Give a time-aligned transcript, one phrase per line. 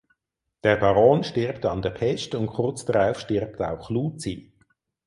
[0.63, 4.51] Der Baron stirbt an der Pest und kurz darauf stirbt auch Luzi.